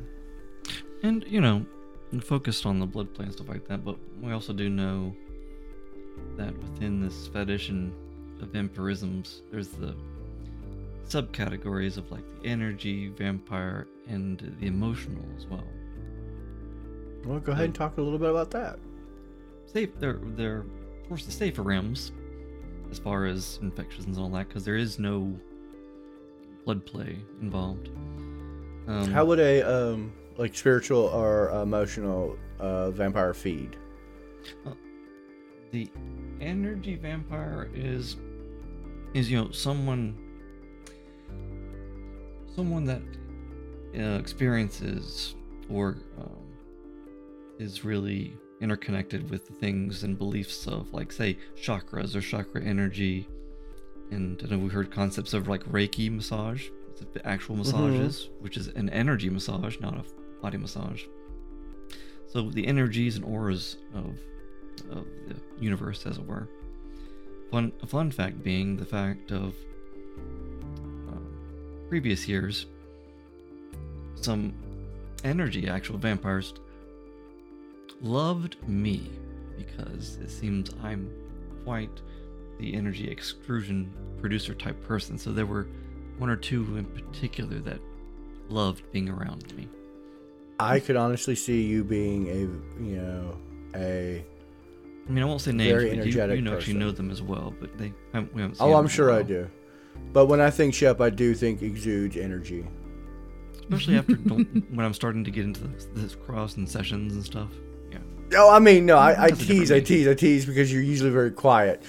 [1.02, 1.66] And you know,
[2.22, 5.16] focused on the blood play and stuff like that, but we also do know
[6.38, 7.92] that within this fetish and
[8.42, 9.96] of vampirisms, there's the
[11.08, 15.64] subcategories of like the energy, vampire, and the emotional as well.
[17.26, 18.80] Well, go ahead and talk a little bit about that.
[19.74, 22.12] Safe, they're they're of course the safer realms
[22.92, 25.36] as far as infections and all that, because there is no
[26.64, 27.90] blood play involved.
[28.88, 33.78] Um, How would a um, like spiritual or emotional uh, vampire feed?
[35.72, 35.90] the
[36.40, 38.18] energy vampire is
[39.16, 40.16] is you know someone
[42.56, 43.02] someone that
[43.98, 45.34] uh, experiences
[45.70, 46.46] or um,
[47.58, 53.28] is really interconnected with the things and beliefs of like say chakras or chakra energy.
[54.10, 56.70] And I know we heard concepts of like reiki massage
[57.12, 60.04] the actual massages which is an energy massage not a
[60.42, 61.04] body massage.
[62.28, 64.16] So the energies and auras of
[64.90, 66.48] of the universe, as it were.
[67.52, 69.56] Fun, a fun fact being the fact of
[71.08, 71.28] um,
[71.90, 72.66] previous years,
[74.16, 74.54] some
[75.24, 76.54] energy actual vampires
[78.04, 79.10] loved me
[79.58, 81.10] because it seems I'm
[81.64, 82.02] quite
[82.60, 85.18] the energy extrusion producer type person.
[85.18, 85.68] So there were
[86.18, 87.80] one or two in particular that
[88.50, 89.68] loved being around me.
[90.60, 93.38] I could honestly see you being a you know
[93.76, 94.24] a
[95.08, 97.12] I mean, I won't say names, Very but you, energetic you know, actually know them
[97.12, 99.50] as well, but they haven't, we haven't seen Oh, I'm sure I do.
[100.14, 102.66] But when I think Shep, I do think exudes energy.
[103.60, 107.50] Especially after when I'm starting to get into this, this cross and sessions and stuff.
[108.34, 108.44] Yeah.
[108.44, 110.72] Oh, I mean, no, I, I That's a different tease, I tease, I tease because
[110.72, 111.82] you're usually very quiet.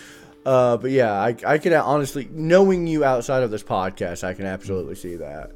[0.46, 4.46] Uh, but yeah, I, I can honestly, knowing you outside of this podcast, I can
[4.46, 5.52] absolutely see that.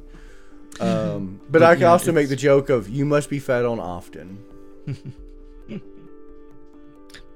[0.79, 3.65] Um, but, But I can yeah, also make the joke of you must be fed
[3.65, 4.43] on often.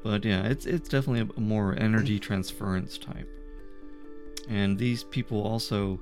[0.04, 3.30] But yeah, it's it's definitely a more energy transference type.
[4.50, 6.00] And these people also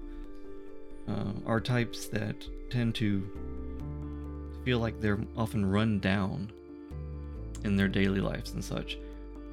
[1.08, 2.36] uh, are types that
[2.72, 3.30] tend to
[4.66, 6.52] feel like they're often run down
[7.63, 8.97] in their daily lives and such,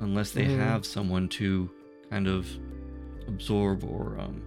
[0.01, 0.59] unless they Mhm.
[0.59, 1.71] have someone to
[2.11, 2.47] kind of
[3.27, 4.41] absorb or um,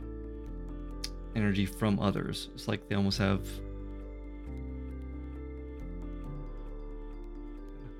[1.35, 2.49] energy from others.
[2.55, 3.47] It's like they almost have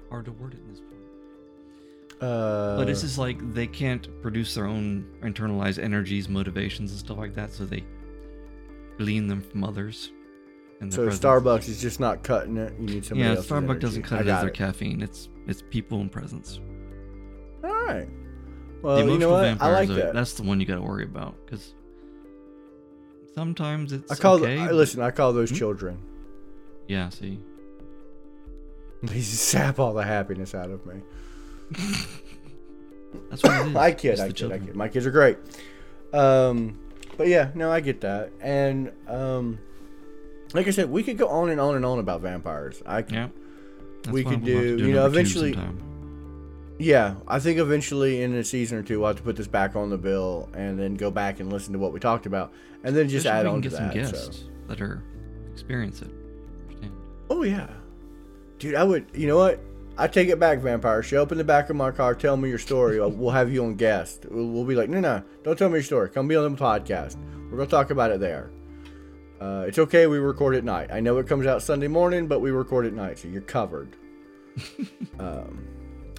[0.09, 2.21] hard to word it in this point.
[2.21, 7.17] Uh, But it's just like they can't produce their own internalized energies, motivations, and stuff
[7.17, 7.83] like that, so they
[8.97, 10.11] glean them from others.
[10.89, 11.23] So presence.
[11.23, 12.73] Starbucks is just not cutting it.
[12.79, 14.53] You need somebody Yeah, else's Starbucks doesn't cut it as their it.
[14.55, 15.01] caffeine.
[15.01, 16.59] It's it's people and presence.
[17.63, 18.07] All right.
[18.81, 19.61] Well, you know what?
[19.61, 20.13] I like are- that.
[20.13, 21.73] that's the one you got to worry about because
[23.35, 24.35] sometimes it's I call.
[24.41, 24.57] okay.
[24.57, 25.55] I, but- listen, I call those Hmm?
[25.57, 25.99] children.
[26.87, 27.39] Yeah, see,
[29.03, 30.95] They sap all the happiness out of me.
[33.29, 33.75] that's what it is.
[33.75, 34.75] I kid, It's I the kid, I kid.
[34.75, 35.37] My kids are great.
[36.13, 36.79] Um,
[37.17, 38.31] but yeah, no, I get that.
[38.41, 39.59] And um,
[40.53, 42.81] like I said, we could go on and on and on about vampires.
[42.85, 43.27] I Yeah.
[44.09, 45.55] We could we'll do- you know, eventually-
[46.79, 49.75] Yeah, I think eventually in a season or two we'll have to put this back
[49.75, 52.51] on the bill and then go back and listen to what we talked about
[52.83, 53.93] and then just Especially add on to get some that.
[53.93, 54.43] guests So.
[54.67, 55.03] that are
[55.53, 56.09] experience it.
[56.69, 56.93] Understand.
[57.29, 57.67] Oh yeah,
[58.57, 59.05] dude, I would.
[59.13, 59.59] You know what?
[59.97, 61.03] I take it back, vampire.
[61.03, 62.99] Show up in the back of my car, tell me your story.
[62.99, 64.25] We'll have you on guest.
[64.31, 66.09] We'll, we'll be like, no, no, don't tell me your story.
[66.09, 67.15] Come be on the podcast.
[67.51, 68.49] We're gonna talk about it there.
[69.41, 70.05] Uh, it's okay.
[70.05, 70.91] We record at night.
[70.91, 73.95] I know it comes out Sunday morning, but we record at night, so you're covered.
[75.19, 75.67] um,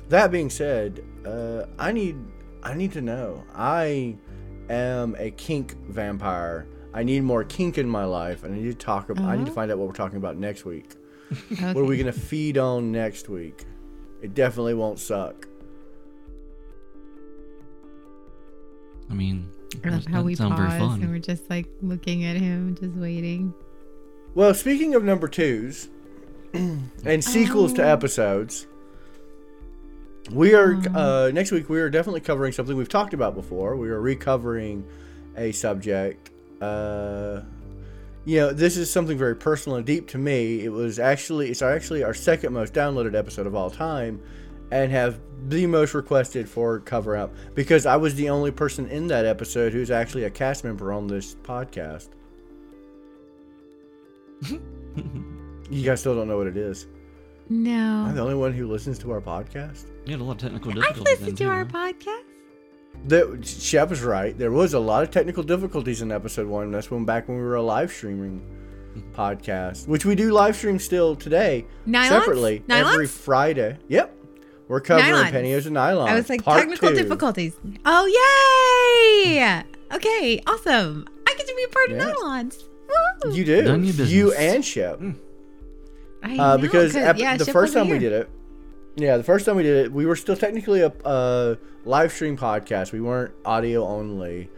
[0.08, 2.16] that being said, uh, I need
[2.64, 3.44] I need to know.
[3.54, 4.16] I
[4.68, 6.66] am a kink vampire.
[6.94, 9.08] I need more kink in my life, and I need to talk.
[9.08, 9.54] About, I need to Uh-huh.
[9.54, 10.96] find out what we're talking about next week.
[11.52, 11.72] Okay.
[11.72, 13.64] What are we gonna feed on next week?
[14.20, 15.46] It definitely won't suck.
[19.10, 19.48] I mean,
[19.84, 22.94] I love how we doesn't very pause and we're just like looking at him, just
[22.94, 23.54] waiting.
[24.34, 25.88] Well, speaking of number twos
[26.54, 27.88] and sequels to Oh.
[27.88, 28.66] episodes,
[30.30, 31.26] we are Oh.
[31.26, 31.68] uh, next week.
[31.68, 33.76] We are definitely covering something we've talked about before.
[33.76, 34.84] We are recovering
[35.36, 36.30] a subject.
[36.60, 37.40] Uh,
[38.24, 40.60] you know, this is something very personal and deep to me.
[40.64, 44.20] It was actually it's actually our second most downloaded episode of all time,
[44.72, 49.06] and have the most requested for cover up because I was the only person in
[49.08, 52.08] that episode who's actually a cast member on this podcast.
[55.70, 56.86] You guys still don't know what it is.
[57.48, 58.04] No.
[58.06, 59.86] I'm the only one who listens to our podcast.
[60.04, 61.20] You had a lot of technical I've difficulties.
[61.20, 62.22] listened then, to our too, podcast.
[63.06, 64.36] The Shep is right.
[64.36, 66.70] There was a lot of technical difficulties in episode one.
[66.72, 68.44] That's when back when we were a live streaming
[69.14, 72.08] podcast, which we do live stream still today Nylons?
[72.08, 73.78] separately every Friday.
[73.88, 74.14] Yep,
[74.68, 75.30] we're covering Nylons.
[75.32, 76.08] pantyhose and nylon.
[76.08, 76.94] I was like, part technical two.
[76.96, 77.54] difficulties.
[77.84, 78.06] Oh,
[79.26, 79.62] yay!
[79.94, 81.06] Okay, awesome.
[81.26, 82.08] I get to be a part Yeah.
[82.10, 82.62] of Nylons.
[83.24, 83.32] Woo!
[83.34, 83.62] You do.
[83.62, 84.34] Done You business.
[84.38, 85.00] and Shep.
[86.22, 88.28] I Uh, know, because 'cause- ep- yeah, the Shep first wasn't time we did it,
[88.96, 91.54] yeah, the first time we did it, we were still technically a uh,
[91.84, 92.92] live stream podcast.
[92.92, 94.48] We weren't audio only.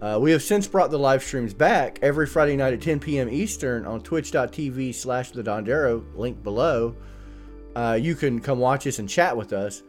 [0.00, 3.28] Uh, we have since brought the live streams back every Friday night at 10 p.m.
[3.28, 6.94] Eastern on twitch.tv slash the Dondero, link below.
[7.76, 9.82] Uh, you can come watch us and chat with us.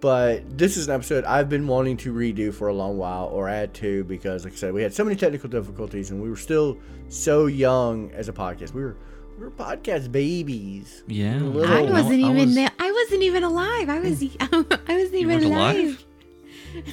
[0.00, 3.48] But this is an episode I've been wanting to redo for a long while or
[3.48, 6.36] add to because, like I said, we had so many technical difficulties and we were
[6.36, 6.76] still
[7.08, 8.72] so young as a podcast.
[8.74, 8.96] We were
[9.38, 11.04] we were podcast babies.
[11.06, 11.36] Yeah.
[11.38, 12.70] Little- I wasn't I even was- there.
[12.80, 13.88] I wasn't even alive.
[13.88, 14.22] I was.
[14.40, 14.46] I
[14.88, 15.76] wasn't even weren't alive.
[15.76, 16.04] alive?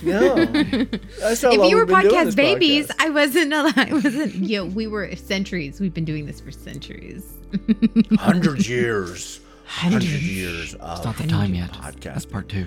[0.03, 0.35] No.
[1.31, 2.95] If you were we've been doing podcast babies, podcast.
[3.05, 3.73] I wasn't alive.
[3.77, 4.35] I wasn't.
[4.35, 5.79] Yeah, we were centuries.
[5.79, 7.25] We've been doing this for centuries.
[8.19, 11.71] hundred years, hundred years of It's not the time yet.
[11.71, 12.65] podcast, That's part two.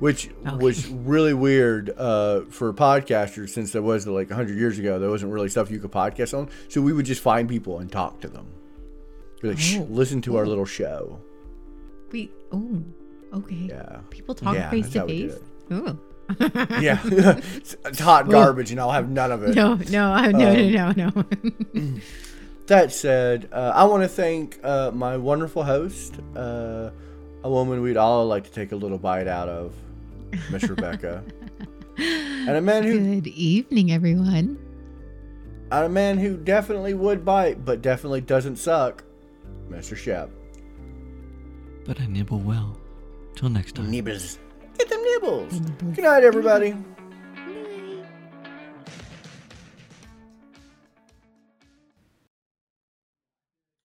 [0.00, 4.98] which was really weird uh, for podcasters since there was like hundred years ago.
[4.98, 7.90] There wasn't really stuff you could podcast on, so we would just find people and
[7.90, 8.46] talk to them.
[9.40, 9.86] Be like, Shh, Oh.
[9.90, 11.18] listen to our little show.
[12.12, 12.30] We.
[12.52, 12.82] Oh.
[13.34, 13.54] Okay.
[13.70, 15.32] Yeah, People talk Yeah, face to face.
[15.70, 15.98] Oh.
[16.80, 17.00] yeah.
[17.04, 19.54] it's, it's hot garbage, and I'll have none of it.
[19.56, 21.12] No, no, no, Um, no, no,
[21.72, 21.98] no.
[22.66, 26.90] That said, uh, I want to thank uh, my wonderful host, uh,
[27.42, 29.74] a woman we'd all like to take a little bite out of,
[30.50, 31.24] Miss Rebecca,
[31.98, 34.58] and a man who, Good evening, everyone.
[35.72, 39.02] and a man who definitely would bite, but definitely doesn't suck,
[39.68, 39.96] Mr.
[39.96, 40.30] Shep.
[41.84, 42.78] But I nibble well.
[43.34, 43.90] Till next time.
[43.90, 44.38] Nibbles,
[44.78, 45.58] get them nibbles.
[45.94, 46.76] Good night, everybody.